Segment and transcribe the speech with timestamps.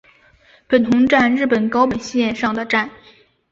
[0.67, 2.89] 本桐站日高本线上的站。